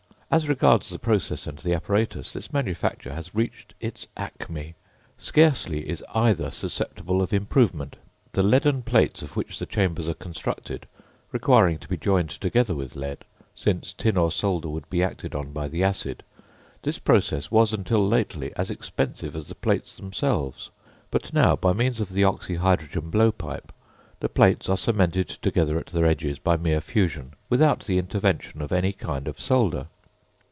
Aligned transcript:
As 0.33 0.47
regards 0.47 0.87
the 0.87 0.97
process 0.97 1.45
and 1.45 1.57
the 1.57 1.73
apparatus, 1.73 2.31
this 2.31 2.53
manufacture 2.53 3.13
has 3.13 3.35
reached 3.35 3.73
its 3.81 4.07
acme 4.15 4.75
scarcely 5.17 5.89
is 5.89 6.01
either 6.15 6.49
susceptible 6.49 7.21
of 7.21 7.33
improvement. 7.33 7.97
The 8.31 8.41
leaden 8.41 8.81
plates 8.83 9.21
of 9.21 9.35
which 9.35 9.59
the 9.59 9.65
chambers 9.65 10.07
are 10.07 10.13
constructed, 10.13 10.87
requiring 11.33 11.79
to 11.79 11.87
be 11.89 11.97
joined 11.97 12.29
together 12.29 12.73
with 12.73 12.95
lead 12.95 13.25
(since 13.55 13.91
tin 13.91 14.15
or 14.15 14.31
solder 14.31 14.69
would 14.69 14.89
be 14.89 15.03
acted 15.03 15.35
on 15.35 15.51
by 15.51 15.67
the 15.67 15.83
acid), 15.83 16.23
this 16.83 16.97
process 16.97 17.51
was, 17.51 17.73
until 17.73 18.07
lately, 18.07 18.53
as 18.55 18.71
expensive 18.71 19.35
as 19.35 19.49
the 19.49 19.55
plates 19.55 19.97
themselves; 19.97 20.71
but 21.09 21.33
now, 21.33 21.57
by 21.57 21.73
means 21.73 21.99
of 21.99 22.09
the 22.13 22.23
oxy 22.23 22.55
hydrogen 22.55 23.09
blowpipe, 23.09 23.73
the 24.21 24.29
plates 24.29 24.69
are 24.69 24.77
cemented 24.77 25.27
together 25.27 25.77
at 25.77 25.87
their 25.87 26.05
edges 26.05 26.39
by 26.39 26.55
mere 26.55 26.79
fusion, 26.79 27.33
without 27.49 27.81
the 27.83 27.97
intervention 27.97 28.61
of 28.61 28.71
any 28.71 28.93
kind 28.93 29.27
of 29.27 29.37
solder. 29.37 29.87